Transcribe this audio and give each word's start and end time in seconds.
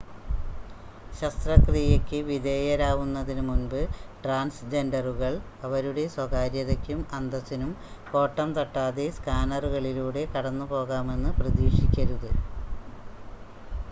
ശസ്ത്രകിയക്ക് 1.13 2.19
വിധേയരാവുന്നതിന് 2.29 3.43
മുൻപ് 3.47 3.77
ട്രാൻസ് 4.23 4.69
ജെൻഡറുകൾ 4.71 5.35
അവരുടെ 5.67 6.05
സ്വകാര്യതയ്ക്കും 6.15 7.05
അന്തസ്സിനും 7.19 7.71
കോട്ടം 8.11 8.51
തട്ടാതെ 8.57 9.07
സ്‌കാനറുകളിലൂടെ 9.17 10.25
കടന്ന് 10.35 10.67
പോകാമെന്ന് 10.73 11.33
പ്രതീക്ഷിക്കരുത് 11.39 12.29